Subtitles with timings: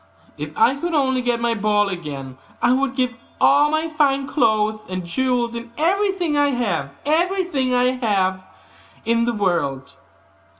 [0.35, 4.83] if I could only get my ball again, I would give all my fine clothes
[4.89, 8.43] and jewels, and everything that I have
[9.05, 9.93] in the world.